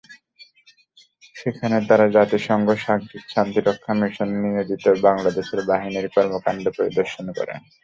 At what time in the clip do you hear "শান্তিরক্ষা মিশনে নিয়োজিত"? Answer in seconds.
3.31-4.85